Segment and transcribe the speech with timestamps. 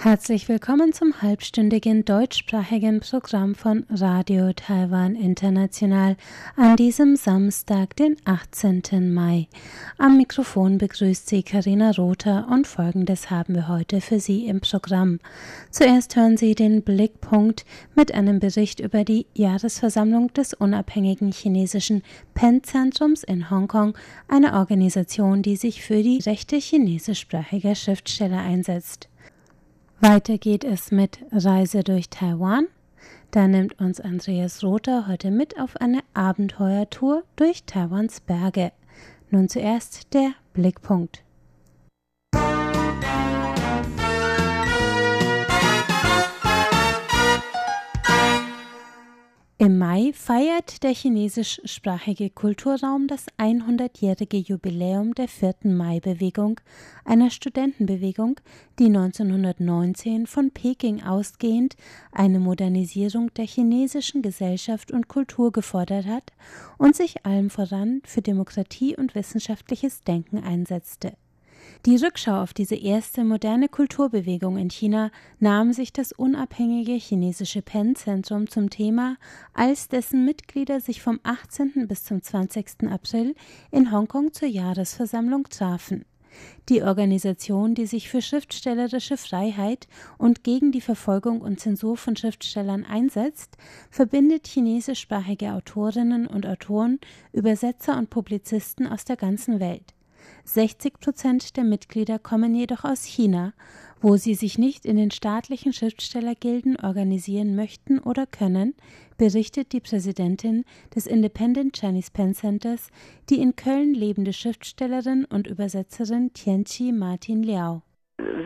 [0.00, 6.16] Herzlich willkommen zum halbstündigen deutschsprachigen Programm von Radio Taiwan International
[6.54, 9.12] an diesem Samstag, den 18.
[9.12, 9.48] Mai.
[9.98, 15.18] Am Mikrofon begrüßt Sie Karina Rother und folgendes haben wir heute für Sie im Programm.
[15.72, 22.04] Zuerst hören Sie den Blickpunkt mit einem Bericht über die Jahresversammlung des unabhängigen chinesischen
[22.34, 29.08] PEN-Zentrums in Hongkong, eine Organisation, die sich für die Rechte chinesischsprachiger Schriftsteller einsetzt.
[30.00, 32.68] Weiter geht es mit Reise durch Taiwan.
[33.32, 38.70] Da nimmt uns Andreas Rother heute mit auf eine Abenteuertour durch Taiwans Berge.
[39.30, 41.24] Nun zuerst der Blickpunkt.
[49.68, 56.58] Im Mai feiert der chinesischsprachige Kulturraum das 100-jährige Jubiläum der vierten Mai-Bewegung,
[57.04, 58.40] einer Studentenbewegung,
[58.78, 61.76] die 1919 von Peking ausgehend
[62.12, 66.32] eine Modernisierung der chinesischen Gesellschaft und Kultur gefordert hat
[66.78, 71.12] und sich allem voran für Demokratie und wissenschaftliches Denken einsetzte.
[71.86, 78.50] Die Rückschau auf diese erste moderne Kulturbewegung in China nahm sich das unabhängige chinesische Pen-Zentrum
[78.50, 79.16] zum Thema,
[79.54, 81.86] als dessen Mitglieder sich vom 18.
[81.86, 82.90] bis zum 20.
[82.90, 83.36] April
[83.70, 86.04] in Hongkong zur Jahresversammlung trafen.
[86.68, 89.86] Die Organisation, die sich für schriftstellerische Freiheit
[90.18, 93.56] und gegen die Verfolgung und Zensur von Schriftstellern einsetzt,
[93.90, 96.98] verbindet chinesischsprachige Autorinnen und Autoren,
[97.32, 99.94] Übersetzer und Publizisten aus der ganzen Welt.
[100.44, 103.52] 60 Prozent der Mitglieder kommen jedoch aus China,
[104.00, 108.74] wo sie sich nicht in den staatlichen Schriftstellergilden organisieren möchten oder können,
[109.16, 112.90] berichtet die Präsidentin des Independent Chinese Pen Centers,
[113.28, 117.82] die in Köln lebende Schriftstellerin und Übersetzerin Tianqi Martin Liao.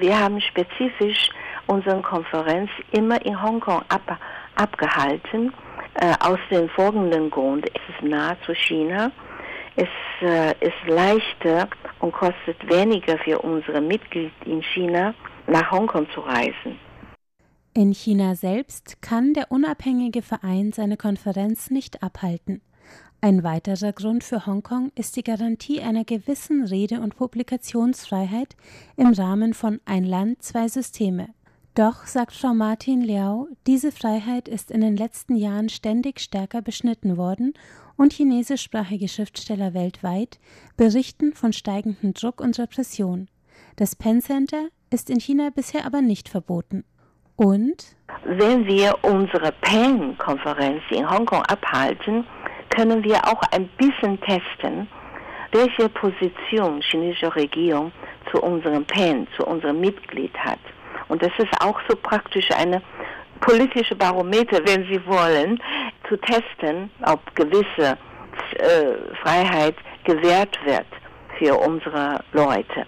[0.00, 1.31] Wir haben spezifisch
[1.66, 4.19] unsere Konferenz immer in Hongkong ab,
[4.56, 5.53] abgehalten,
[5.94, 7.66] äh, aus dem folgenden Grund.
[7.66, 9.12] Es ist nah zu China
[9.77, 9.88] es
[10.21, 11.69] äh, ist leichter
[12.00, 15.15] und kostet weniger für unsere Mitglieder in China,
[15.47, 16.78] nach Hongkong zu reisen.
[17.75, 22.61] In China selbst kann der unabhängige Verein seine Konferenz nicht abhalten.
[23.22, 28.56] Ein weiterer Grund für Hongkong ist die Garantie einer gewissen Rede- und Publikationsfreiheit
[28.97, 31.28] im Rahmen von Ein Land, zwei Systeme.
[31.75, 37.16] Doch, sagt Frau Martin Liao, diese Freiheit ist in den letzten Jahren ständig stärker beschnitten
[37.16, 37.55] worden
[37.97, 40.38] und chinesischsprachige Schriftsteller weltweit
[40.77, 43.28] berichten von steigendem Druck und Repression.
[43.77, 46.84] Das Pen Center ist in China bisher aber nicht verboten.
[47.37, 47.97] Und
[48.27, 52.27] wenn wir unsere PEN-Konferenz in Hongkong abhalten,
[52.69, 54.88] können wir auch ein bisschen testen,
[55.53, 57.93] welche Position die chinesische Regierung
[58.31, 60.61] zu unserem PEN, zu unserem Mitglied hat.
[61.08, 62.82] Und das ist auch so praktisch eine
[63.40, 65.60] politische Barometer, wenn Sie wollen,
[66.08, 67.98] zu testen, ob gewisse
[68.58, 70.86] äh, Freiheit gewährt wird
[71.38, 72.86] für unsere Leute.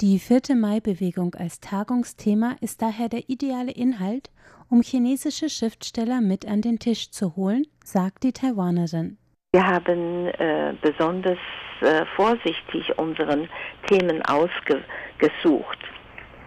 [0.00, 4.30] Die vierte Mai-Bewegung als Tagungsthema ist daher der ideale Inhalt,
[4.70, 9.18] um chinesische Schriftsteller mit an den Tisch zu holen, sagt die Taiwanerin.
[9.52, 11.38] Wir haben äh, besonders
[11.80, 13.48] äh, vorsichtig unseren
[13.88, 15.78] Themen ausgesucht.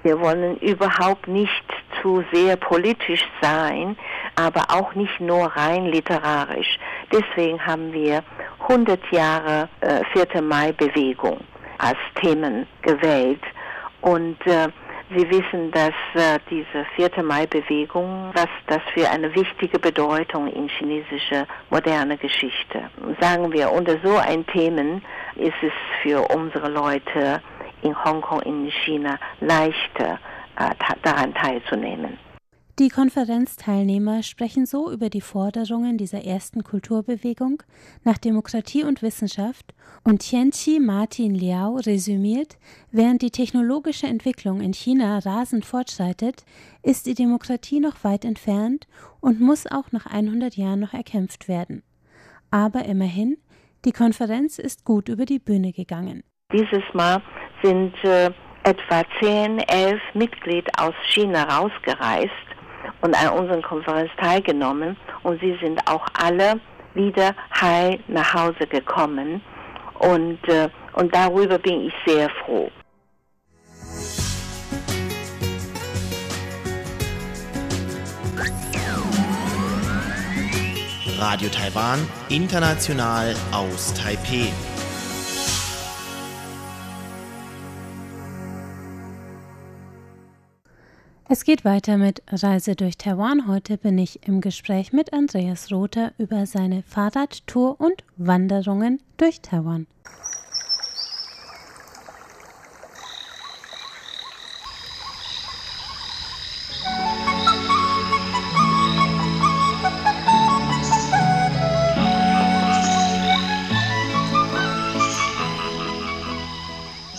[0.04, 1.64] Wir wollen überhaupt nicht
[2.02, 3.96] zu sehr politisch sein,
[4.36, 6.80] aber auch nicht nur rein literarisch.
[7.12, 8.24] Deswegen haben wir
[8.68, 10.42] 100 Jahre äh, 4.
[10.42, 11.40] Mai-Bewegung
[11.78, 13.42] als Themen gewählt.
[14.02, 14.70] Und äh,
[15.14, 17.22] Sie wissen, dass äh, diese 4.
[17.22, 22.90] Mai-Bewegung, was das für eine wichtige Bedeutung in chinesischer moderne Geschichte.
[23.20, 25.04] Sagen wir, unter so ein Themen
[25.36, 27.42] ist es für unsere Leute
[27.82, 30.20] in Hongkong, in China leichter
[30.58, 30.70] äh,
[31.04, 32.18] daran teilzunehmen.
[32.80, 37.62] Die Konferenzteilnehmer sprechen so über die Forderungen dieser ersten Kulturbewegung
[38.04, 42.58] nach Demokratie und Wissenschaft und Tianqi Martin Liao resümiert,
[42.92, 46.44] während die technologische Entwicklung in China rasend fortschreitet,
[46.82, 48.88] ist die Demokratie noch weit entfernt
[49.20, 51.84] und muss auch nach 100 Jahren noch erkämpft werden.
[52.50, 53.38] Aber immerhin,
[53.86, 56.24] die Konferenz ist gut über die Bühne gegangen.
[56.52, 57.22] Dieses Mal
[57.62, 58.32] sind äh,
[58.64, 62.32] etwa 10, 11 Mitglieder aus China rausgereist
[63.02, 66.60] und an unserer Konferenz teilgenommen und sie sind auch alle
[66.94, 69.42] wieder heil nach Hause gekommen
[70.00, 72.70] und, äh, und darüber bin ich sehr froh.
[81.20, 82.00] Radio Taiwan,
[82.30, 84.52] international aus Taipeh.
[91.34, 93.48] Es geht weiter mit Reise durch Taiwan.
[93.48, 99.88] Heute bin ich im Gespräch mit Andreas Rother über seine Fahrradtour und Wanderungen durch Taiwan.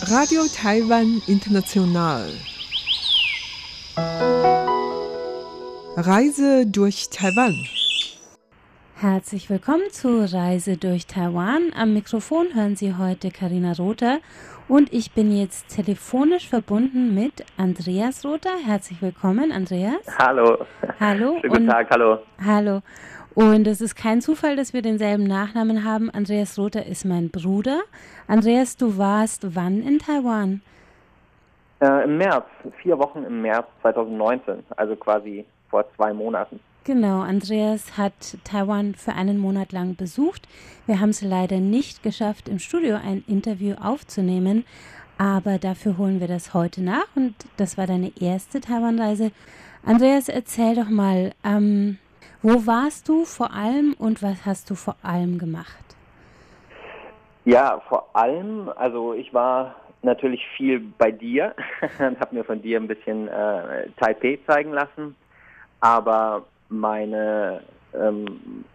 [0.01, 2.31] Radio Taiwan International.
[5.95, 7.53] Reise durch Taiwan.
[8.95, 11.71] Herzlich willkommen zu Reise durch Taiwan.
[11.75, 14.19] Am Mikrofon hören Sie heute Karina Rother
[14.67, 18.57] und ich bin jetzt telefonisch verbunden mit Andreas Rother.
[18.65, 20.01] Herzlich willkommen, Andreas.
[20.17, 20.65] Hallo.
[20.99, 21.37] Hallo.
[21.41, 22.17] Schönen guten Tag, hallo.
[22.43, 22.81] Hallo.
[23.35, 26.09] Und es ist kein Zufall, dass wir denselben Nachnamen haben.
[26.09, 27.81] Andreas Rother ist mein Bruder.
[28.27, 30.61] Andreas, du warst wann in Taiwan?
[31.83, 32.45] Äh, Im März,
[32.81, 36.61] vier Wochen im März 2019, also quasi vor zwei Monaten.
[36.85, 40.47] Genau, Andreas hat Taiwan für einen Monat lang besucht.
[40.85, 44.63] Wir haben es leider nicht geschafft, im Studio ein Interview aufzunehmen,
[45.17, 49.31] aber dafür holen wir das heute nach und das war deine erste Taiwan-Reise.
[49.85, 51.97] Andreas, erzähl doch mal, ähm,
[52.41, 55.83] wo warst du vor allem und was hast du vor allem gemacht?
[57.43, 61.53] Ja, vor allem, also ich war natürlich viel bei dir
[61.99, 65.15] und habe mir von dir ein bisschen äh, Taipei zeigen lassen,
[65.79, 67.61] aber meine
[67.93, 68.65] ähm,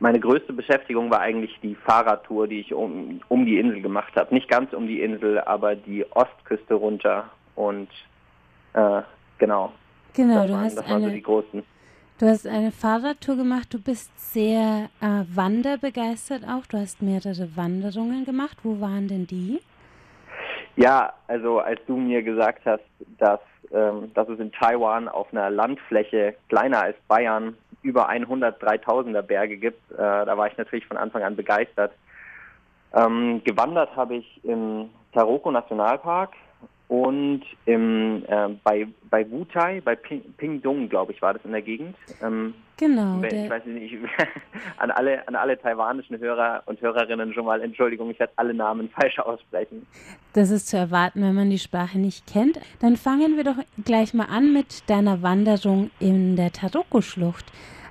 [0.00, 4.32] meine größte Beschäftigung war eigentlich die Fahrradtour, die ich um, um die Insel gemacht habe.
[4.32, 7.88] Nicht ganz um die Insel, aber die Ostküste runter und
[8.74, 9.02] äh,
[9.38, 9.72] genau.
[10.14, 11.62] Genau, das du waren, hast das waren so eine die großen.
[12.18, 16.66] Du hast eine Fahrradtour gemacht, du bist sehr äh, wanderbegeistert auch.
[16.66, 18.58] Du hast mehrere Wanderungen gemacht.
[18.62, 19.60] Wo waren denn die?
[20.78, 22.84] Ja, also als du mir gesagt hast,
[23.18, 23.40] dass,
[23.72, 29.56] ähm, dass es in Taiwan auf einer Landfläche kleiner als Bayern über 100 3000er Berge
[29.56, 31.90] gibt, äh, da war ich natürlich von Anfang an begeistert.
[32.94, 36.30] Ähm, gewandert habe ich im Taroko Nationalpark
[36.88, 41.62] und im, äh, bei, bei Wutai, bei Ping, Pingdong, glaube ich, war das in der
[41.62, 41.96] Gegend.
[42.22, 43.20] Ähm, Genau.
[43.24, 43.92] ich Der, weiß nicht,
[44.78, 48.88] an alle, an alle taiwanischen Hörer und Hörerinnen schon mal Entschuldigung, ich werde alle Namen
[48.94, 49.84] falsch aussprechen.
[50.32, 52.60] das ist zu erwarten, wenn man die Sprache nicht kennt.
[52.80, 57.46] Dann fangen wir doch gleich mal an mit deiner Wanderung in der Taroko-Schlucht.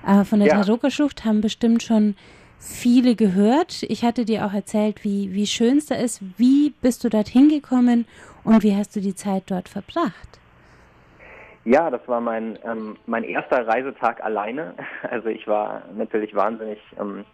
[0.07, 0.61] Äh, von der Ja.
[0.61, 2.15] Taroko-Schlucht haben bestimmt schon
[2.57, 3.83] viele gehört.
[3.83, 6.21] Ich hatte dir auch erzählt, wie, wie schön es da ist.
[6.37, 8.05] Wie bist du dorthin gekommen
[8.47, 10.39] und wie hast du die Zeit dort verbracht?
[11.65, 14.73] Ja, das war mein, ähm, mein erster Reisetag alleine.
[15.11, 17.25] Also ich war natürlich wahnsinnig ähm,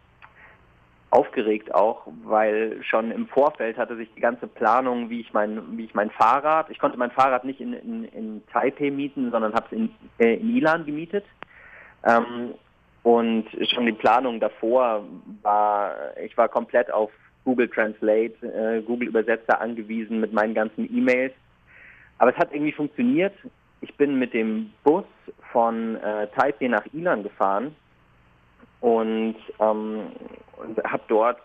[1.12, 5.86] aufgeregt auch, weil schon im Vorfeld hatte sich die ganze Planung, wie ich mein, wie
[5.86, 9.68] ich mein Fahrrad, ich konnte mein Fahrrad nicht in, in, in Taipei mieten, sondern habe
[9.68, 11.26] es in, äh, in Ilan gemietet.
[12.04, 12.56] Ähm,
[13.04, 15.04] und schon die Planung davor
[15.44, 15.94] war,
[16.24, 17.12] ich war komplett auf
[17.46, 21.34] Google Translate, äh, Google Übersetzer angewiesen mit meinen ganzen E-Mails.
[22.18, 23.34] Aber es hat irgendwie funktioniert.
[23.82, 25.06] Ich bin mit dem Bus
[25.52, 27.76] von äh, Taipei nach Ilan gefahren
[28.80, 30.08] und, ähm,
[30.58, 31.40] und habe dort,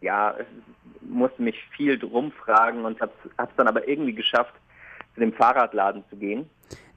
[0.00, 0.34] ja,
[1.00, 4.54] musste mich viel drum fragen und habe es dann aber irgendwie geschafft,
[5.14, 6.46] zu dem Fahrradladen zu gehen.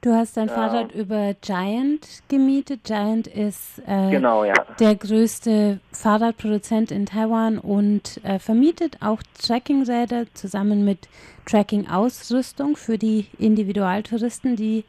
[0.02, 0.54] Du hast dein Ja.
[0.54, 2.84] Fahrrad über Giant gemietet.
[2.84, 4.54] Giant ist äh, Genau, ja.
[4.78, 11.08] der größte Fahrradproduzent in Taiwan und äh, vermietet auch Trekkingräder zusammen mit
[11.46, 14.84] Trekking-Ausrüstung für die Individualtouristen, die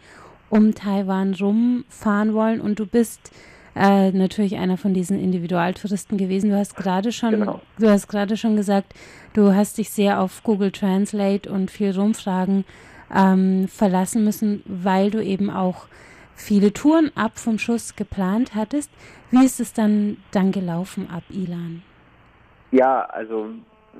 [0.50, 2.62] um Taiwan rumfahren wollen.
[2.62, 3.32] Und du bist
[3.76, 6.50] äh, natürlich einer von diesen Individualtouristen gewesen.
[6.52, 7.62] Du hast gerade schon, Genau.
[7.80, 8.94] du hast gerade schon gesagt,
[9.34, 12.66] du hast dich sehr auf Google Translate und viel Rumfragen
[13.14, 15.88] ähm, verlassen müssen, weil du eben auch
[16.36, 18.92] viele Touren ab vom Schuss geplant hattest.
[19.32, 21.82] Wie ist es dann, dann gelaufen ab Ilan?
[22.72, 23.50] Ja, also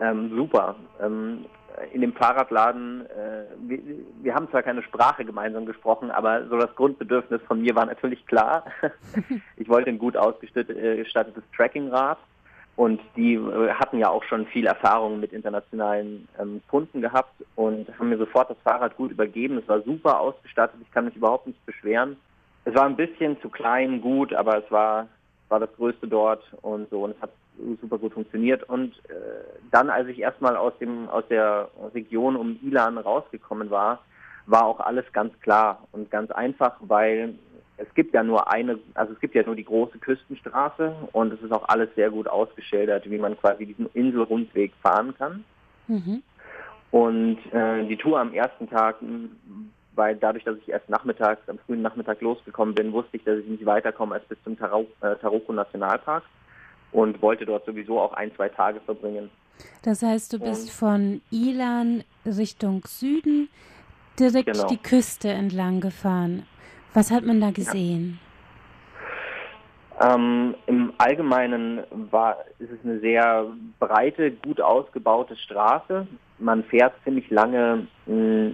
[0.02, 0.76] ähm, super.
[1.02, 1.46] Ähm,
[1.94, 3.80] in dem Fahrradladen, äh, wir,
[4.22, 8.26] wir haben zwar keine Sprache gemeinsam gesprochen, aber so das Grundbedürfnis von mir war natürlich
[8.26, 8.66] klar.
[9.58, 12.18] ich wollte ein gut ausgestattetes Trekkingrad
[12.78, 17.88] und die äh, hatten ja auch schon viel Erfahrung mit internationalen ähm, Kunden gehabt und
[17.98, 19.58] haben mir sofort das Fahrrad gut übergeben.
[19.58, 22.18] Es war super ausgestattet, ich kann mich überhaupt nicht beschweren.
[22.66, 25.08] Es war ein bisschen zu klein, gut, aber es war,
[25.50, 27.32] war das Größte dort und so und es hat
[27.82, 28.62] super gut funktioniert.
[28.70, 29.14] Und äh,
[29.72, 34.02] dann, als ich erstmal aus dem aus der Region um Ilan rausgekommen war,
[34.46, 37.34] war auch alles ganz klar und ganz einfach, weil
[37.78, 41.42] es gibt ja nur eine, also es gibt ja nur die große Küstenstraße und es
[41.42, 45.44] ist auch alles sehr gut ausgeschildert, wie man quasi diesen Inselrundweg fahren kann.
[45.88, 46.24] Mhm.
[46.90, 48.96] Und äh, die Tour am ersten Tag,
[49.94, 53.48] weil dadurch, dass ich erst nachmittags, am frühen Nachmittag losgekommen bin, wusste ich, dass ich
[53.48, 56.24] nicht weiterkomme als bis zum Taroko äh, Nationalpark
[56.92, 59.30] und wollte dort sowieso auch ein, zwei Tage verbringen.
[59.84, 63.50] Das heißt, du bist und, von Ilan Richtung Süden
[64.20, 64.68] direkt genau.
[64.68, 66.46] die Küste entlang gefahren.
[66.98, 68.20] Was hat man da gesehen?
[70.00, 70.16] Ja.
[70.16, 73.46] Ähm, Im Allgemeinen war, ist es eine sehr
[73.78, 76.08] breite, gut ausgebaute Straße.
[76.40, 78.54] Man fährt ziemlich lange mh,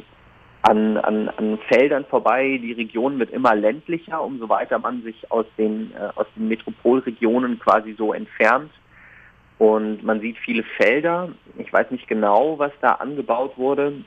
[0.63, 2.59] an, an, an Feldern vorbei.
[2.61, 7.59] Die Region wird immer ländlicher, umso weiter man sich aus den, äh, aus den Metropolregionen
[7.59, 8.71] quasi so entfernt.
[9.57, 11.29] Und man sieht viele Felder.
[11.57, 14.03] Ich weiß nicht genau, was da angebaut wurde.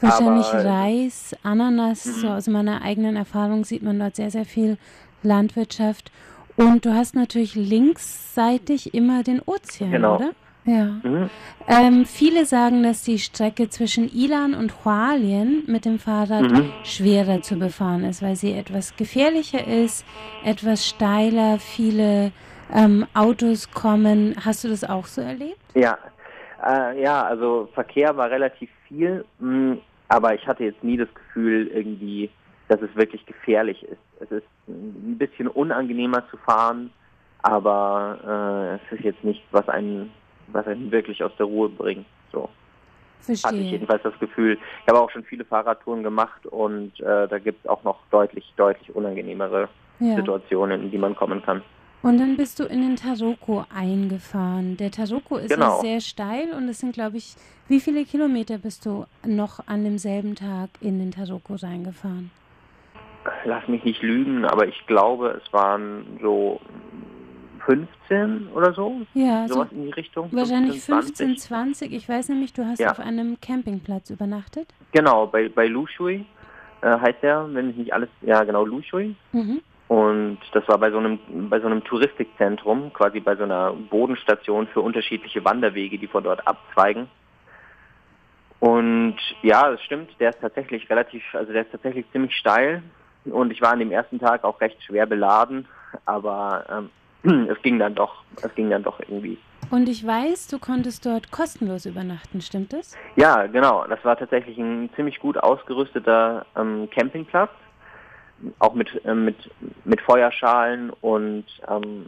[0.00, 2.32] Wahrscheinlich aber, Reis, Ananas, so mhm.
[2.32, 4.78] aus meiner eigenen Erfahrung sieht man dort sehr, sehr viel
[5.22, 6.12] Landwirtschaft.
[6.56, 10.16] Und du hast natürlich linksseitig immer den Ozean, genau.
[10.16, 10.30] oder?
[10.64, 10.84] Ja.
[11.02, 11.30] Mhm.
[11.66, 16.72] Ähm, viele sagen, dass die Strecke zwischen Ilan und Hualien mit dem Fahrrad mhm.
[16.84, 20.04] schwerer zu befahren ist, weil sie etwas gefährlicher ist,
[20.44, 22.32] etwas steiler, viele
[22.74, 24.34] ähm, Autos kommen.
[24.44, 25.58] Hast du das auch so erlebt?
[25.74, 25.96] Ja,
[26.66, 31.12] äh, ja, also Verkehr war relativ viel, mh, mm, aber ich hatte jetzt nie das
[31.14, 32.30] Gefühl irgendwie,
[32.68, 33.98] dass es wirklich gefährlich ist.
[34.20, 36.90] Es ist ein bisschen unangenehmer zu fahren,
[37.42, 40.10] aber äh, es ist jetzt nichts, was einen
[40.52, 42.06] was einen wirklich aus der Ruhe bringt.
[42.32, 42.48] So.
[43.20, 43.48] Verstehe.
[43.48, 44.58] Hatte ich jedenfalls das Gefühl.
[44.82, 48.52] Ich habe auch schon viele Fahrradtouren gemacht und äh, da gibt es auch noch deutlich,
[48.56, 49.68] deutlich unangenehmere
[50.00, 50.16] ja.
[50.16, 51.62] Situationen, in die man kommen kann.
[52.02, 54.76] Und dann bist du in den Taroko eingefahren.
[54.76, 55.80] Der Taroko ist genau.
[55.80, 57.34] sehr steil und es sind, glaube ich,
[57.66, 62.30] wie viele Kilometer bist du noch an demselben Tag in den Taroko reingefahren?
[63.44, 66.60] Lass mich nicht lügen, aber ich glaube, es waren so
[67.66, 69.02] 15 oder so.
[69.12, 70.28] Ja, sowas so in die Richtung.
[70.32, 71.40] Wahrscheinlich 15, 20.
[71.40, 71.92] 20.
[71.92, 72.90] Ich weiß nämlich, du hast ja.
[72.90, 74.68] auf einem Campingplatz übernachtet.
[74.92, 76.24] Genau, bei, bei Lushui
[76.80, 79.14] äh, heißt der, wenn ich nicht alles, ja genau, Lushui.
[79.32, 79.60] Mhm.
[79.88, 81.18] Und das war bei so einem
[81.48, 86.46] bei so einem Touristikzentrum, quasi bei so einer Bodenstation für unterschiedliche Wanderwege, die von dort
[86.46, 87.08] abzweigen.
[88.60, 92.82] Und ja, es stimmt, der ist tatsächlich relativ, also der ist tatsächlich ziemlich steil.
[93.24, 95.66] Und ich war an dem ersten Tag auch recht schwer beladen,
[96.04, 96.88] aber
[97.24, 99.38] ähm, es ging dann doch, es ging dann doch irgendwie.
[99.70, 102.96] Und ich weiß, du konntest dort kostenlos übernachten, stimmt das?
[103.16, 103.86] Ja, genau.
[103.86, 107.50] Das war tatsächlich ein ziemlich gut ausgerüsteter ähm, Campingplatz,
[108.58, 109.36] auch mit, äh, mit,
[109.84, 112.06] mit Feuerschalen und ähm,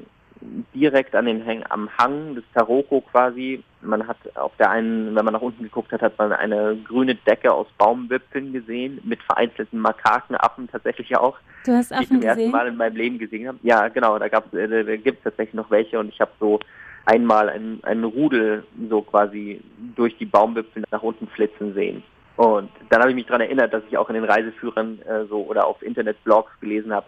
[0.75, 3.62] direkt an den Häng, am Hang des Taroko quasi.
[3.82, 7.14] Man hat auf der einen, wenn man nach unten geguckt hat, hat man eine grüne
[7.14, 11.38] Decke aus Baumwipfeln gesehen, mit vereinzelten Makakenaffen tatsächlich auch.
[11.64, 13.58] Du hast Affen die ich zum ersten Mal in meinem Leben gesehen habe.
[13.62, 16.60] Ja, genau, da gab's, äh, da gibt es tatsächlich noch welche und ich habe so
[17.04, 19.60] einmal einen, einen Rudel so quasi
[19.96, 22.02] durch die Baumwipfel nach unten flitzen sehen.
[22.37, 25.42] Und dann habe ich mich daran erinnert, dass ich auch in den Reiseführern äh, so
[25.42, 27.06] oder auf Internetblogs gelesen habe,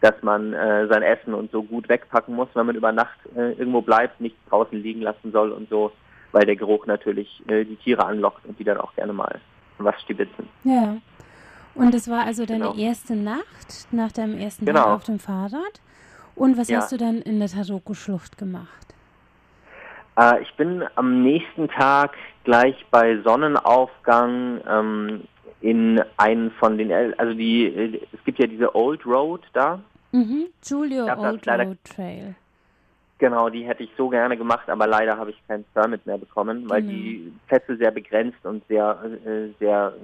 [0.00, 3.52] dass man äh, sein Essen und so gut wegpacken muss, wenn man über Nacht äh,
[3.52, 5.92] irgendwo bleibt, nichts draußen liegen lassen soll und so,
[6.32, 9.40] weil der Geruch natürlich äh, die Tiere anlockt und die dann auch gerne mal
[9.78, 10.48] was stibitzen.
[10.64, 10.96] Ja.
[11.74, 12.76] Und es war also deine genau.
[12.76, 14.82] erste Nacht nach deinem ersten genau.
[14.82, 15.80] Tag auf dem Fahrrad.
[16.34, 16.78] Und was ja.
[16.78, 18.94] hast du dann in der Taroko-Schlucht gemacht?
[20.18, 22.14] Äh, ich bin am nächsten Tag
[22.44, 25.22] gleich bei Sonnenaufgang ähm,
[25.60, 29.80] in einen von den, also die, es gibt ja diese Old Road da,
[30.12, 32.34] Mhm, Julio Old leider, Road Trail.
[33.18, 36.68] Genau, die hätte ich so gerne gemacht, aber leider habe ich keinen Permit mehr bekommen,
[36.68, 36.92] weil genau.
[36.92, 39.94] die Plätze sehr begrenzt und sehr, äh, sehr,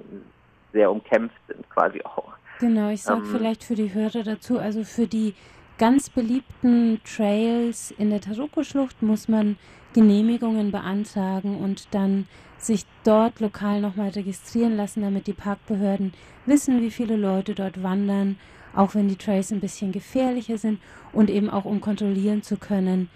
[0.73, 2.33] sehr umkämpft sind quasi auch.
[2.59, 5.35] Genau, ich sage ähm, vielleicht für die Hörer dazu, also für die
[5.79, 9.57] ganz beliebten Trails in der Taroko-Schlucht muss man
[9.93, 12.27] Genehmigungen beantragen und dann
[12.59, 16.13] sich dort lokal nochmal registrieren lassen, damit die Parkbehörden
[16.45, 18.37] wissen, wie viele Leute dort wandern
[18.75, 20.79] auch wenn die Trails ein bisschen gefährlicher sind
[21.11, 23.09] und eben auch um kontrollieren zu können,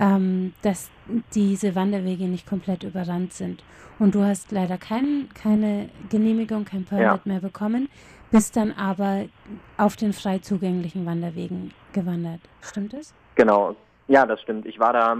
[0.00, 0.90] ähm, dass
[1.34, 3.62] diese Wanderwege nicht komplett überrannt sind.
[3.98, 7.20] Und du hast leider kein, keine Genehmigung, kein Permit ja.
[7.24, 7.88] mehr bekommen,
[8.30, 9.24] bist dann aber
[9.76, 12.40] auf den frei zugänglichen Wanderwegen gewandert.
[12.62, 13.14] Stimmt das?
[13.34, 13.76] Genau.
[14.08, 14.64] Ja, das stimmt.
[14.66, 15.16] Ich war da,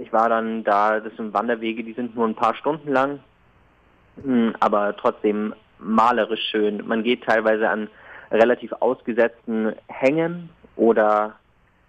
[0.00, 3.20] ich war dann da, das sind Wanderwege, die sind nur ein paar Stunden lang,
[4.22, 6.86] hm, aber trotzdem malerisch schön.
[6.86, 7.88] Man geht teilweise an
[8.32, 11.34] relativ ausgesetzten Hängen oder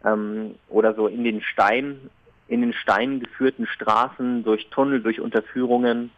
[0.06, 2.10] ähm, oder so in den Stein
[2.48, 6.12] in den Steinen geführten Straßen durch Tunnel durch Unterführungen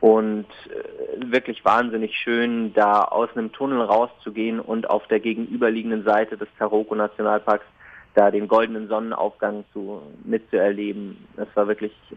[0.00, 6.36] und äh, wirklich wahnsinnig schön, da aus einem Tunnel rauszugehen und auf der gegenüberliegenden Seite
[6.36, 7.66] des Taroko Nationalparks
[8.14, 11.16] da den goldenen Sonnenaufgang zu, mitzuerleben.
[11.36, 12.14] Das war wirklich äh,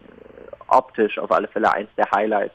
[0.68, 2.54] optisch auf alle Fälle eins der Highlights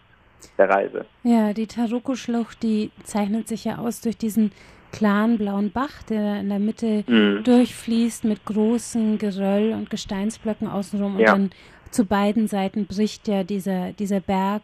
[0.57, 1.05] der Reise.
[1.23, 4.51] Ja, die Taroko-Schlucht, die zeichnet sich ja aus durch diesen
[4.91, 7.43] klaren blauen Bach, der in der Mitte mhm.
[7.43, 11.33] durchfließt mit großen Geröll und Gesteinsblöcken außenrum und ja.
[11.33, 11.51] dann
[11.91, 14.61] zu beiden Seiten bricht ja dieser, dieser Berg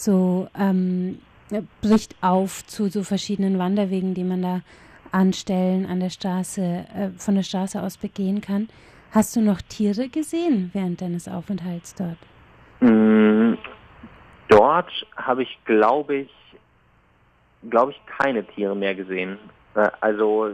[0.00, 1.20] so ähm,
[1.80, 4.60] bricht auf zu so verschiedenen Wanderwegen, die man da
[5.12, 8.68] an Stellen an der Straße, äh, von der Straße aus begehen kann.
[9.12, 12.18] Hast du noch Tiere gesehen während deines Aufenthalts dort?
[12.80, 13.54] Mm,
[14.48, 16.30] dort habe ich, glaube ich,
[17.68, 19.38] glaube ich, keine Tiere mehr gesehen.
[19.74, 20.50] Äh, also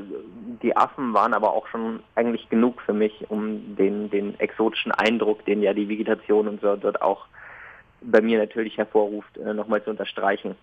[0.62, 5.45] die Affen waren aber auch schon eigentlich genug für mich, um den, den exotischen Eindruck,
[5.45, 7.26] den ja die Vegetation und so dort auch
[8.00, 10.55] bei mir natürlich hervorruft, äh, nochmal zu unterstreichen.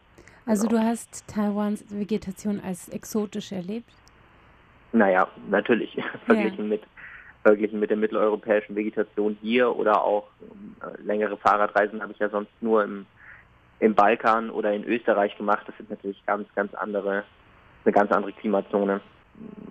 [0.46, 0.82] Also genau.
[0.82, 3.90] du hast Taiwans Vegetation als exotisch erlebt?
[4.92, 5.98] Naja, natürlich.
[6.26, 6.70] verglichen, ja.
[6.70, 6.84] mit,
[7.44, 10.28] verglichen mit der mitteleuropäischen Vegetation hier oder auch
[10.82, 13.06] äh, längere Fahrradreisen habe ich ja sonst nur im,
[13.80, 15.64] im Balkan oder in Österreich gemacht.
[15.68, 17.24] Das sind natürlich ganz, ganz andere,
[17.86, 19.02] eine ganz andere Klimazone.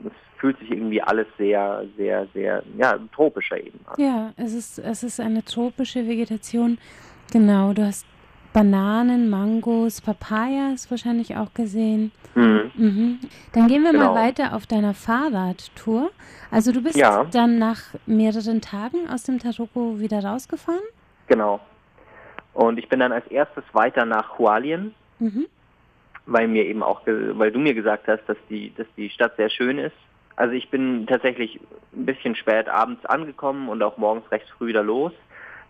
[0.05, 3.95] Es fühlt sich irgendwie alles sehr, sehr, sehr, ja, tropischer eben an.
[3.97, 6.79] Ja, es ist, es ist eine tropische Vegetation.
[7.33, 8.05] Genau, du hast
[8.53, 12.13] Bananen, Mangos, Papayas wahrscheinlich auch gesehen.
[12.35, 12.71] Mhm.
[12.75, 13.19] Mhm.
[13.55, 14.13] Dann gehen wir genau.
[14.13, 16.11] mal weiter auf deiner Fahrradtour.
[16.51, 17.25] Also du bist ja.
[17.25, 20.83] dann nach mehreren Tagen aus dem Taroko wieder rausgefahren?
[21.27, 21.61] Genau.
[22.53, 25.47] Und ich bin dann als erstes weiter nach Hualien, mhm.
[26.27, 29.49] weil mir eben auch, weil du mir gesagt hast, dass die, dass die Stadt sehr
[29.49, 29.97] schön ist.
[30.37, 31.59] Also ich bin tatsächlich
[31.95, 35.13] ein bisschen spät abends angekommen und auch morgens recht früh wieder los.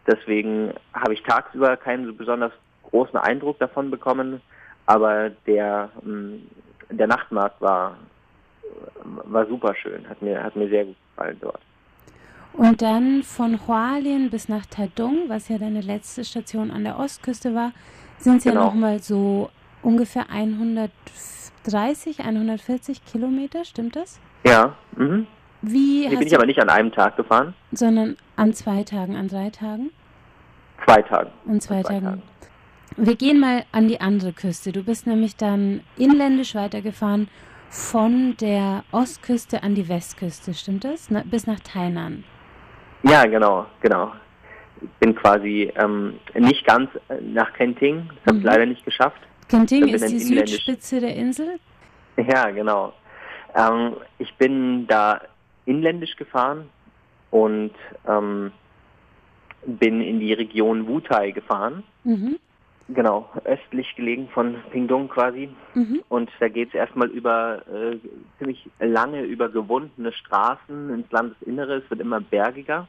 [0.07, 2.53] Deswegen habe ich tagsüber keinen so besonders
[2.91, 4.41] großen Eindruck davon bekommen,
[4.87, 6.47] aber der, ähm,
[6.91, 7.97] der Nachtmarkt war,
[9.05, 11.61] war super schön, hat mir, hat mir sehr gut gefallen dort.
[12.53, 17.55] Und dann von Hualien bis nach Tadung, was ja deine letzte Station an der Ostküste
[17.55, 17.73] war,
[18.19, 18.61] sind es genau.
[18.61, 19.51] ja nochmal so
[19.83, 24.21] ungefähr 130, 140 Kilometer, stimmt das?
[24.45, 24.77] Ja.
[24.97, 25.27] Mhm.
[25.63, 27.55] Wie nee, bin ich aber nicht an einem Tag gefahren.
[27.71, 29.91] Sondern an zwei Tagen, an drei Tagen?
[30.85, 31.31] Zwei Tagen.
[31.49, 32.05] An zwei, zwei Tagen.
[32.05, 32.23] Tagen.
[32.97, 34.73] Wir gehen mal an die andere Küste.
[34.73, 37.29] Du bist nämlich dann inländisch weitergefahren
[37.71, 41.11] von der Ostküste an die Westküste, stimmt das?
[41.11, 42.23] Na, bis nach Tainan.
[43.03, 44.13] Ja, genau, genau.
[44.83, 46.91] Ich bin quasi ähm, nicht ganz
[47.21, 48.49] nach Kenting, das habe ich mhm.
[48.51, 49.21] leider nicht geschafft.
[49.49, 51.59] Kenting ist die Südspitze der Insel?
[52.17, 52.93] Ja, genau.
[53.55, 55.21] Ähm, ich bin da
[55.65, 56.69] inländisch gefahren
[57.31, 57.73] und
[58.07, 58.53] ähm,
[59.65, 61.85] bin in die Region Wutai gefahren.
[62.05, 62.39] Mhm.
[62.89, 65.49] Genau, östlich gelegen von Pingdong quasi.
[65.75, 66.03] Mhm.
[66.09, 67.97] Und da geht es erstmal über äh,
[68.39, 71.77] ziemlich lange über gewundene Straßen ins Landesinnere.
[71.77, 72.89] Es wird immer bergiger.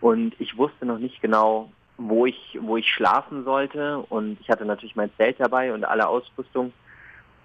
[0.00, 3.98] Und ich wusste noch nicht genau, wo ich, wo ich schlafen sollte.
[4.08, 6.72] Und ich hatte natürlich mein Zelt dabei und alle Ausrüstung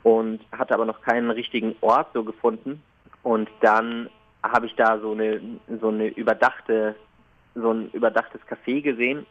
[0.03, 2.81] und hatte aber noch keinen richtigen Ort so gefunden.
[3.23, 4.09] Und dann
[4.41, 5.41] habe ich da so eine
[5.79, 6.95] so eine überdachte
[7.61, 9.25] so ein überdachtes Café gesehen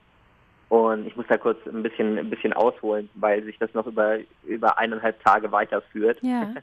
[0.69, 4.19] und ich muss da kurz ein bisschen ein bisschen ausholen, weil sich das noch über
[4.45, 6.19] über eineinhalb Tage weiterführt.
[6.23, 6.55] Ja.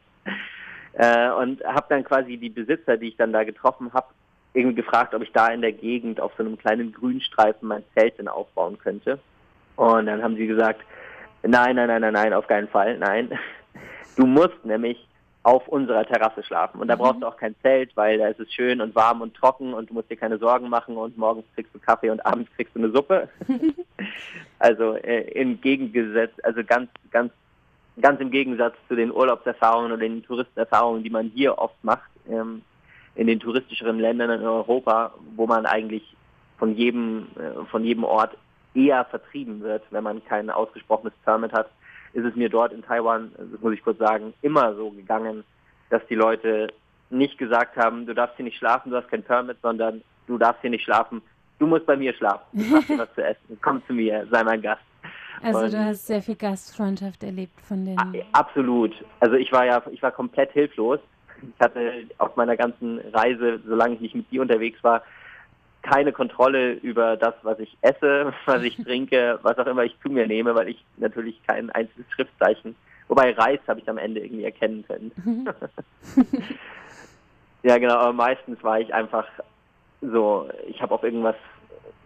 [0.93, 4.07] äh, und habe dann quasi die Besitzer, die ich dann da getroffen habe,
[4.53, 8.19] irgendwie gefragt, ob ich da in der Gegend auf so einem kleinen Grünstreifen mein Zelt
[8.19, 9.19] denn aufbauen könnte.
[9.75, 10.81] Und dann haben sie gesagt,
[11.41, 13.29] nein, nein, nein, nein, nein, auf keinen Fall, nein.
[14.15, 15.07] Du musst nämlich
[15.43, 16.79] auf unserer Terrasse schlafen.
[16.79, 16.99] Und da mhm.
[16.99, 19.89] brauchst du auch kein Zelt, weil da ist es schön und warm und trocken und
[19.89, 22.79] du musst dir keine Sorgen machen und morgens kriegst du Kaffee und abends kriegst du
[22.79, 23.27] eine Suppe.
[24.59, 27.31] also äh, im Gegengesetz, also ganz, ganz,
[28.01, 32.61] ganz im Gegensatz zu den Urlaubserfahrungen oder den Touristenerfahrungen, die man hier oft macht, ähm,
[33.15, 36.15] in den touristischeren Ländern in Europa, wo man eigentlich
[36.57, 38.37] von jedem, äh, von jedem Ort
[38.73, 41.69] eher vertrieben wird, wenn man kein ausgesprochenes Permit hat
[42.13, 45.43] ist es mir dort in Taiwan, das muss ich kurz sagen, immer so gegangen,
[45.89, 46.67] dass die Leute
[47.09, 50.61] nicht gesagt haben, du darfst hier nicht schlafen, du hast kein Permit, sondern du darfst
[50.61, 51.21] hier nicht schlafen,
[51.59, 54.43] du musst bei mir schlafen, du hast hier was zu essen, komm zu mir, sei
[54.43, 54.81] mein Gast.
[55.41, 57.97] Also und, du hast sehr viel Gastfreundschaft erlebt von den.
[58.31, 58.93] Absolut.
[59.19, 60.99] Also ich war ja, ich war komplett hilflos.
[61.41, 65.03] Ich hatte auf meiner ganzen Reise, solange ich nicht mit dir unterwegs war,
[65.83, 70.09] keine Kontrolle über das, was ich esse, was ich trinke, was auch immer ich zu
[70.09, 72.75] mir nehme, weil ich natürlich kein einziges Schriftzeichen,
[73.07, 75.45] wobei Reis habe ich am Ende irgendwie erkennen können.
[77.63, 79.27] ja, genau, aber meistens war ich einfach
[80.01, 81.35] so, ich habe auf irgendwas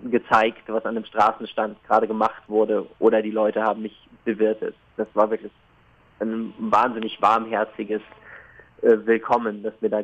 [0.04, 4.76] gezeigt, was an dem Straßenstand gerade gemacht wurde, oder die Leute haben mich bewirtet.
[4.96, 5.52] Das war wirklich
[6.20, 8.02] ein wahnsinnig warmherziges
[8.82, 10.02] äh, Willkommen, das mir da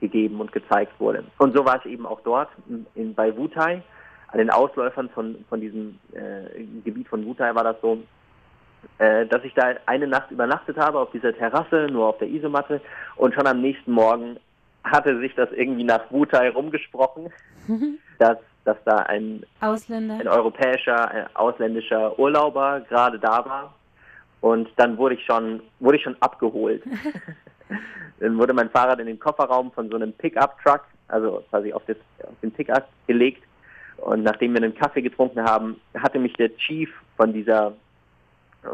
[0.00, 1.24] gegeben und gezeigt wurde.
[1.38, 2.48] Und so war es eben auch dort
[2.94, 3.82] in, bei Wutai.
[4.30, 8.02] An den Ausläufern von, von diesem äh, Gebiet von Wutai war das so,
[8.98, 12.80] äh, dass ich da eine Nacht übernachtet habe auf dieser Terrasse, nur auf der Isomatte
[13.16, 14.38] und schon am nächsten Morgen
[14.84, 17.32] hatte sich das irgendwie nach Wutai rumgesprochen,
[18.18, 20.16] dass, dass da ein, Ausländer.
[20.16, 23.74] ein europäischer, ein ausländischer Urlauber gerade da war.
[24.40, 26.82] Und dann wurde ich schon, wurde ich schon abgeholt.
[28.20, 31.96] dann wurde mein Fahrrad in den Kofferraum von so einem Pickup-Truck, also quasi auf, das,
[32.22, 33.42] auf den Pickup gelegt.
[33.98, 37.74] Und nachdem wir einen Kaffee getrunken haben, hatte mich der Chief von dieser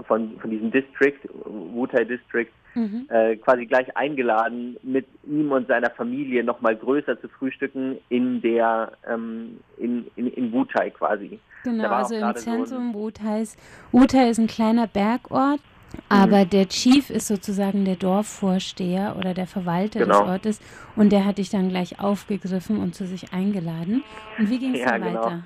[0.07, 3.07] von, von diesem District, Wutai District, mhm.
[3.11, 8.92] äh, quasi gleich eingeladen, mit ihm und seiner Familie nochmal größer zu frühstücken in der,
[9.09, 11.38] ähm, in, in, in Wutai quasi.
[11.64, 13.57] Genau, also im Zentrum so Wutais.
[13.92, 15.61] Wutai ist ein kleiner Bergort,
[16.09, 16.50] aber mhm.
[16.50, 20.20] der Chief ist sozusagen der Dorfvorsteher oder der Verwalter genau.
[20.20, 20.61] des Ortes
[20.96, 24.02] und der hat dich dann gleich aufgegriffen und zu sich eingeladen.
[24.38, 25.28] Und wie ging es ja, dann weiter?
[25.30, 25.42] Genau.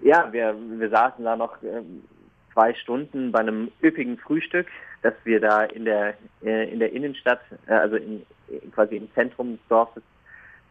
[0.00, 2.02] Ja, wir, wir saßen da noch ähm,
[2.52, 4.66] zwei Stunden bei einem üppigen Frühstück,
[5.02, 8.22] das wir da in der äh, in der Innenstadt, äh, also in,
[8.72, 10.02] quasi im Zentrum des Dorfes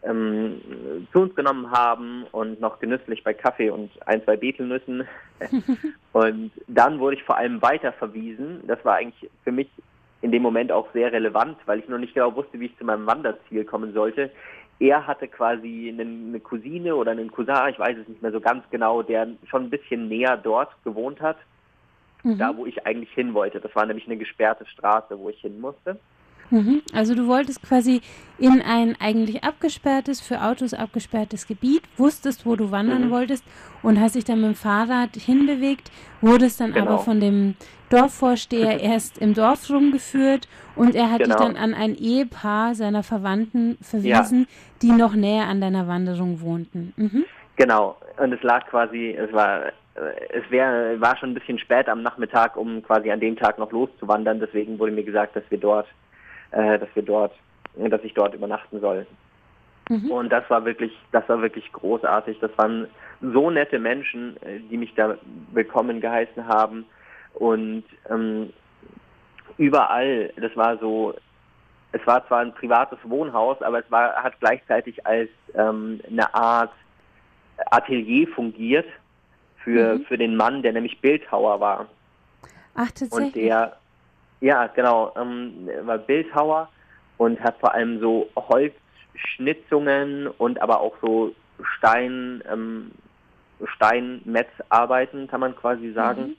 [0.06, 5.08] ähm, zu uns genommen haben und noch genüsslich bei Kaffee und ein, zwei Betelnüssen.
[6.14, 8.62] und dann wurde ich vor allem weiter verwiesen.
[8.68, 9.70] Das war eigentlich für mich
[10.22, 12.86] in dem Moment auch sehr relevant, weil ich noch nicht genau wusste, wie ich zu
[12.86, 14.32] meinem Wanderziel kommen sollte.
[14.80, 18.64] Er hatte quasi eine Cousine oder einen Cousin, ich weiß es nicht mehr so ganz
[18.72, 21.38] genau, der schon ein bisschen näher dort gewohnt hat
[22.24, 22.38] mhm.
[22.38, 23.60] da wo ich eigentlich hin wollte.
[23.60, 26.00] Das war nämlich eine gesperrte Straße, wo ich hin musste.
[26.50, 26.82] Mhm.
[26.94, 28.02] Also du wolltest quasi
[28.38, 33.12] in ein eigentlich abgesperrtes, für Autos abgesperrtes Gebiet, wusstest, wo du wandern mhm.
[33.12, 33.44] wolltest
[33.82, 36.86] und hast dich dann mit dem Fahrrad hinbewegt, wurdest dann genau.
[36.86, 37.56] aber von dem
[37.90, 41.36] Dorfvorsteher erst im Dorf rumgeführt und er hat genau.
[41.36, 44.46] dich dann an ein Ehepaar seiner Verwandten verwiesen, ja.
[44.82, 46.94] die noch näher an deiner Wanderung wohnten.
[46.98, 47.26] Mhm.
[47.56, 52.02] Genau, und es lag quasi, es war es wär, war schon ein bisschen spät am
[52.02, 54.40] Nachmittag, um quasi an dem Tag noch loszuwandern.
[54.40, 55.88] Deswegen wurde mir gesagt, dass wir dort,
[56.54, 57.34] äh, dass wir dort,
[57.76, 59.06] dass ich dort übernachten soll.
[59.90, 60.12] Mhm.
[60.12, 62.40] Und das war wirklich, das war wirklich großartig.
[62.40, 62.88] Das waren
[63.22, 65.18] so nette Menschen, äh, die mich da
[65.52, 66.86] willkommen geheißen haben.
[67.34, 68.54] Und ähm,
[69.58, 71.16] überall, das war so,
[71.92, 76.72] es war zwar ein privates Wohnhaus, aber es war, hat gleichzeitig als ähm, eine Art
[77.72, 78.88] Atelier fungiert
[79.64, 80.06] für, mhm.
[80.06, 81.88] für den Mann, der nämlich Bildhauer war.
[82.76, 83.26] Ach, tatsächlich?
[83.28, 83.78] Und der,
[84.44, 86.68] ja, genau, ähm, war Bildhauer
[87.18, 91.34] und hat vor allem so Holzschnitzungen und aber auch so
[91.78, 92.92] Stein, ähm,
[93.76, 96.36] Steinmetzarbeiten, kann man quasi sagen,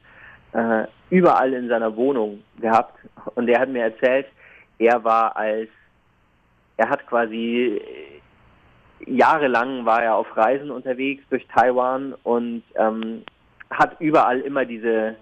[0.53, 0.59] mhm.
[0.59, 2.99] äh, überall in seiner Wohnung gehabt.
[3.37, 4.27] Und er hat mir erzählt,
[4.79, 5.71] er war als,
[6.77, 7.81] er hat quasi
[9.07, 13.23] jahrelang war er auf Reisen unterwegs durch Taiwan und ähm,
[13.71, 15.17] hat überall immer diese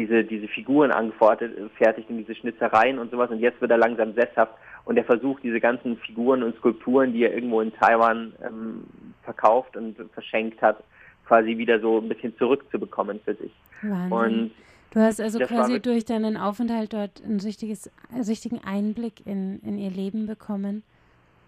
[0.00, 4.52] diese diese Figuren angefertigt in diese Schnitzereien und sowas und jetzt wird er langsam sesshaft
[4.84, 8.84] und er versucht diese ganzen Figuren und Skulpturen, die er irgendwo in Taiwan ähm,
[9.22, 10.82] verkauft und verschenkt hat,
[11.26, 13.52] quasi wieder so ein bisschen zurückzubekommen für sich.
[13.82, 14.12] Wahnsinn.
[14.12, 14.50] Und
[14.92, 19.90] Du hast also quasi durch deinen Aufenthalt dort einen richtiges, richtigen Einblick in, in ihr
[19.90, 20.82] Leben bekommen.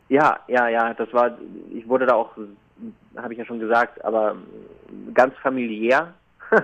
[0.09, 1.37] Ja, ja, ja, das war,
[1.75, 2.31] ich wurde da auch,
[3.17, 4.37] habe ich ja schon gesagt, aber
[5.13, 6.15] ganz familiär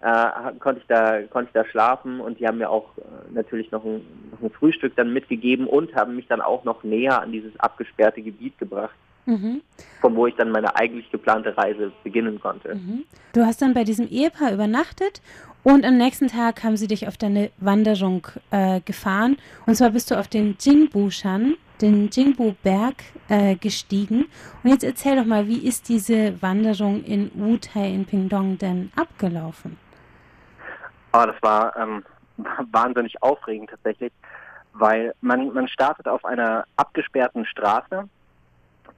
[0.00, 3.70] äh, konnte ich da konnte ich da schlafen und die haben mir auch äh, natürlich
[3.70, 7.32] noch ein, noch ein, Frühstück dann mitgegeben und haben mich dann auch noch näher an
[7.32, 8.94] dieses abgesperrte Gebiet gebracht.
[9.26, 9.62] Mhm.
[10.00, 12.74] Von wo ich dann meine eigentlich geplante Reise beginnen konnte.
[12.74, 13.04] Mhm.
[13.32, 15.22] Du hast dann bei diesem Ehepaar übernachtet
[15.62, 19.38] und am nächsten Tag haben sie dich auf deine Wanderung äh, gefahren.
[19.66, 22.96] Und zwar bist du auf den Jingbu-Shan den Jingbu-Berg
[23.28, 24.26] äh, gestiegen.
[24.62, 29.78] Und jetzt erzähl doch mal, wie ist diese Wanderung in Wutai in Pingdong denn abgelaufen?
[31.12, 32.04] Oh, das war ähm,
[32.72, 34.12] wahnsinnig aufregend tatsächlich,
[34.72, 38.08] weil man, man startet auf einer abgesperrten Straße,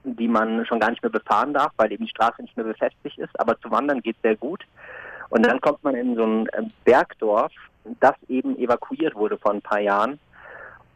[0.05, 3.19] die man schon gar nicht mehr befahren darf, weil eben die Straße nicht mehr befestigt
[3.19, 4.65] ist, aber zu wandern geht sehr gut.
[5.29, 7.53] Und dann kommt man in so ein äh, Bergdorf,
[8.01, 10.19] das eben evakuiert wurde vor ein paar Jahren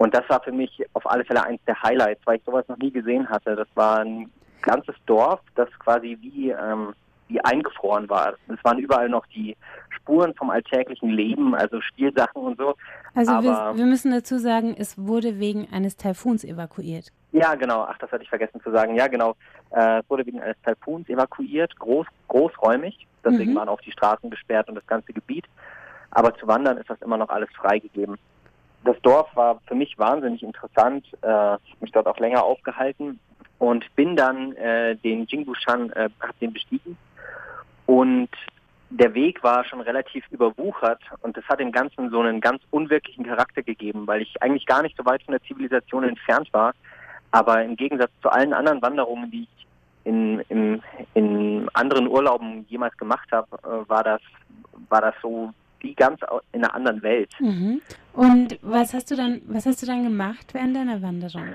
[0.01, 2.79] und das war für mich auf alle Fälle eins der Highlights, weil ich sowas noch
[2.79, 3.55] nie gesehen hatte.
[3.55, 4.31] Das war ein
[4.63, 6.95] ganzes Dorf, das quasi wie, ähm,
[7.29, 8.33] wie eingefroren war.
[8.49, 9.59] Es waren überall noch die
[9.91, 12.77] Spuren vom alltäglichen Leben, also Spielsachen und so.
[13.15, 17.13] Also wir, wir, müssen dazu sagen, es wurde wegen eines Taifuns evakuiert.
[17.33, 17.83] Ja, genau.
[17.83, 18.95] Ach, das hatte ich vergessen zu sagen.
[18.95, 19.37] Ja, genau.
[19.69, 23.07] Äh, es wurde wegen eines Taifuns evakuiert, groß, großräumig.
[23.23, 23.57] Deswegen mhm.
[23.57, 25.45] waren auch die Straßen gesperrt und das ganze Gebiet.
[26.11, 28.17] Aber zu wandern ist das immer noch alles freigegeben.
[28.85, 31.07] Das Dorf war für mich wahnsinnig interessant.
[31.23, 33.21] Äh, mich dort auch länger aufgehalten
[33.59, 36.97] und bin dann äh, den Jingbushan, äh, hab den bestiegen
[37.87, 38.31] und
[38.91, 43.25] der Weg war schon relativ überwuchert und das hat dem Ganzen so einen ganz unwirklichen
[43.25, 46.73] Charakter gegeben, weil ich eigentlich gar nicht so weit von der Zivilisation entfernt war.
[47.33, 49.67] Aber im Gegensatz zu allen anderen Wanderungen, die ich
[50.05, 50.83] in, in,
[51.15, 54.21] in anderen Urlauben jemals gemacht habe, äh, war das,
[54.89, 56.21] war das so wie ganz
[56.53, 57.31] in einer anderen Welt.
[57.41, 57.81] Mhm.
[58.13, 61.55] Und was hast du dann, was hast du dann gemacht während deiner Wanderung?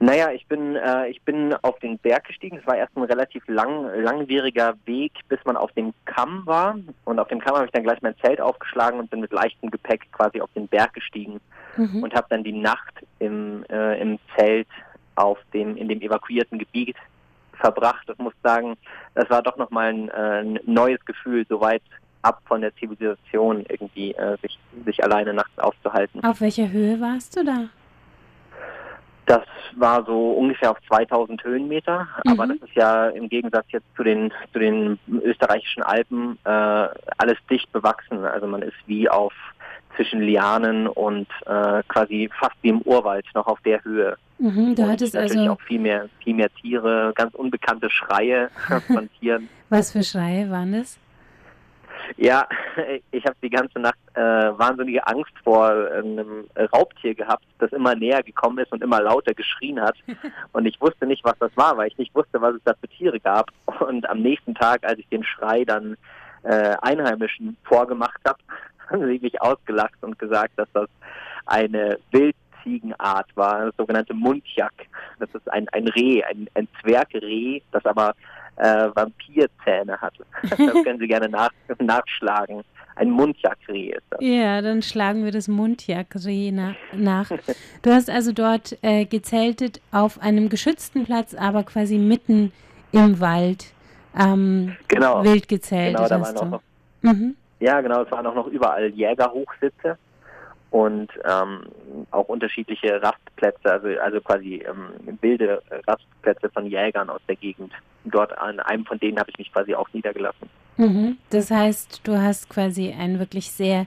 [0.00, 2.58] Naja, ich bin, äh, ich bin auf den Berg gestiegen.
[2.58, 6.78] Es war erst ein relativ lang, langwieriger Weg, bis man auf dem Kamm war.
[7.04, 9.70] Und auf dem Kamm habe ich dann gleich mein Zelt aufgeschlagen und bin mit leichtem
[9.70, 11.40] Gepäck quasi auf den Berg gestiegen
[11.76, 12.04] mhm.
[12.04, 14.68] und habe dann die Nacht im, äh, im Zelt
[15.16, 16.96] auf dem, in dem evakuierten Gebiet
[17.54, 18.08] verbracht.
[18.08, 18.76] Ich muss sagen,
[19.14, 21.82] das war doch nochmal ein, äh, ein neues Gefühl, so weit
[22.28, 26.22] ab von der Zivilisation irgendwie äh, sich, sich alleine nachts aufzuhalten.
[26.22, 27.68] Auf welcher Höhe warst du da?
[29.26, 29.44] Das
[29.76, 32.32] war so ungefähr auf 2000 Höhenmeter, mhm.
[32.32, 36.48] aber das ist ja im Gegensatz jetzt zu den zu den österreichischen Alpen äh,
[37.18, 38.24] alles dicht bewachsen.
[38.24, 39.34] Also man ist wie auf
[39.96, 44.16] zwischen Lianen und äh, quasi fast wie im Urwald noch auf der Höhe.
[44.38, 48.48] Mhm, du und hattest natürlich also auch viel mehr viel mehr Tiere, ganz unbekannte Schreie
[48.86, 49.48] von Tieren.
[49.68, 50.98] Was für Schreie waren das?
[52.16, 52.48] Ja,
[53.10, 58.22] ich habe die ganze Nacht äh, wahnsinnige Angst vor einem Raubtier gehabt, das immer näher
[58.22, 59.96] gekommen ist und immer lauter geschrien hat.
[60.52, 62.88] Und ich wusste nicht, was das war, weil ich nicht wusste, was es da für
[62.88, 63.50] Tiere gab.
[63.80, 65.96] Und am nächsten Tag, als ich den Schrei dann
[66.42, 68.38] äh, Einheimischen vorgemacht habe,
[68.90, 70.88] haben sie mich ausgelacht und gesagt, dass das
[71.46, 74.72] eine Wildziegenart war, das sogenannte Mundjak.
[75.18, 78.14] Das ist ein, ein Reh, ein, ein Zwergreh, das aber
[78.58, 80.24] äh, Vampirzähne hatte.
[80.42, 82.62] das können Sie gerne nach, nachschlagen.
[82.96, 84.20] Ein Mundjakreh ist das.
[84.20, 87.30] Ja, dann schlagen wir das Mundjakreh na nach.
[87.82, 92.52] Du hast also dort äh, gezeltet auf einem geschützten Platz, aber quasi mitten
[92.90, 93.72] im Wald.
[94.18, 95.22] Ähm, genau.
[95.22, 96.36] Wild gezeltet genau, da waren.
[96.36, 96.62] Auch noch,
[97.02, 97.36] mhm.
[97.60, 99.96] Ja, genau, es waren auch noch überall Jägerhochsitze
[100.70, 101.62] und ähm,
[102.10, 107.72] auch unterschiedliche Rastplätze, also, also quasi ähm, wilde Rastplätze von Jägern aus der Gegend.
[108.04, 110.48] Dort an einem von denen habe ich mich quasi auch niedergelassen.
[110.76, 111.16] Mhm.
[111.30, 113.86] Das heißt, du hast quasi ein wirklich sehr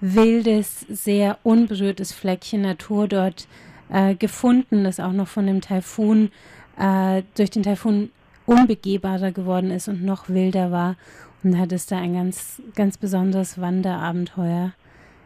[0.00, 3.46] wildes, sehr unberührtes Fleckchen Natur dort
[3.92, 6.30] äh, gefunden, das auch noch von dem Taifun,
[6.78, 8.10] äh, durch den Taifun
[8.46, 10.96] unbegehbarer geworden ist und noch wilder war.
[11.42, 14.72] Und hattest da ein ganz, ganz besonderes Wanderabenteuer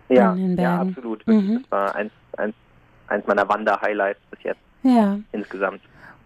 [0.09, 0.91] ja, an den Ja, Bergen.
[0.91, 1.27] absolut.
[1.27, 1.61] Mhm.
[1.63, 2.55] Das war eins, eins,
[3.09, 5.19] eins meiner Wander-Highlights bis jetzt Ja.
[5.33, 5.81] insgesamt.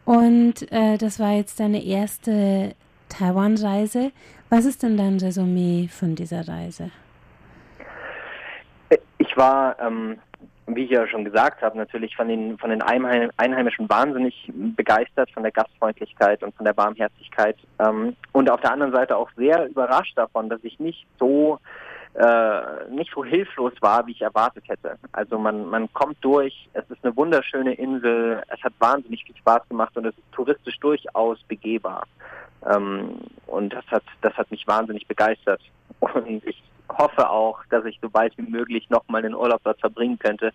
[0.04, 2.74] Und äh, das war jetzt deine erste
[3.10, 4.10] Taiwan-Reise.
[4.50, 6.90] Was ist denn dein Resümee von dieser Reise?
[9.18, 10.18] Ich war, ähm,
[10.66, 15.30] wie ich ja schon gesagt habe, natürlich von den, von den Einheim Einheimischen wahnsinnig begeistert,
[15.32, 17.56] von der Gastfreundlichkeit und von der Barmherzigkeit.
[17.78, 21.58] Ähm, und auf der anderen Seite auch sehr überrascht davon, dass ich nicht so
[22.14, 24.98] äh, nicht so hilflos war, wie ich erwartet hätte.
[25.12, 29.68] Also man, man kommt durch, es ist eine wunderschöne Insel, es hat wahnsinnig viel Spaß
[29.68, 32.06] gemacht und es ist touristisch durchaus begehbar.
[32.66, 35.60] Ähm, und das hat, das hat mich wahnsinnig begeistert.
[36.00, 40.18] Und ich hoffe auch, dass ich so bald wie möglich nochmal einen Urlaub dort verbringen
[40.18, 40.52] könnte,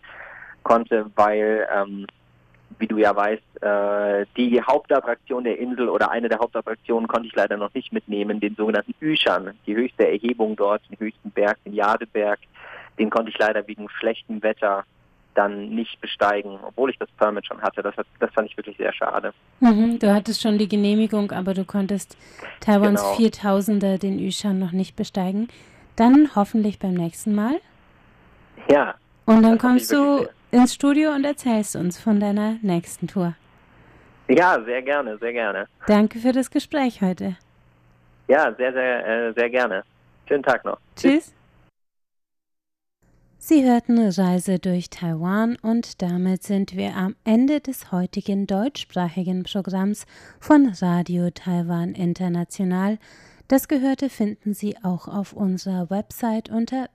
[0.63, 2.07] konnte, weil ähm,
[2.79, 7.35] wie du ja weißt, äh, die Hauptattraktion der Insel oder eine der Hauptattraktionen konnte ich
[7.35, 11.73] leider noch nicht mitnehmen, den sogenannten Üschan, die höchste Erhebung dort, den höchsten Berg, den
[11.73, 12.39] Jadeberg.
[12.99, 14.83] Den konnte ich leider wegen schlechtem Wetter
[15.35, 17.81] dann nicht besteigen, obwohl ich das Permit schon hatte.
[17.81, 19.33] Das, das fand ich wirklich sehr schade.
[19.61, 22.15] Mhm, du hattest schon die Genehmigung, aber du konntest
[22.59, 23.29] Taiwans Genau.
[23.29, 25.47] 4000er, den Yushan, noch nicht besteigen.
[25.95, 27.55] Dann hoffentlich beim nächsten Mal.
[28.69, 28.93] Ja,
[29.25, 33.35] Und dann kommst du ins Studio und erzählst uns von deiner nächsten Tour.
[34.27, 35.67] ja, sehr gerne, sehr gerne.
[35.87, 37.35] Danke für das Gespräch heute.
[38.27, 39.83] Ja, sehr, sehr, äh, sehr gerne.
[40.27, 40.77] Schönen Tag noch.
[40.95, 41.33] Tschüss.
[43.37, 50.05] Sie hörten Reise durch Taiwan und damit sind wir am Ende des heutigen deutschsprachigen Programms
[50.39, 52.99] von Radio Taiwan International.
[53.49, 56.89] Das Gehörte finden Sie auch auf unserer Website unter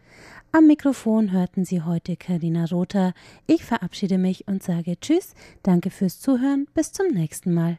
[0.52, 3.14] Am Mikrofon hörten Sie heute Karina Rother.
[3.46, 7.78] Ich verabschiede mich und sage Tschüss, danke fürs Zuhören, bis zum nächsten Mal.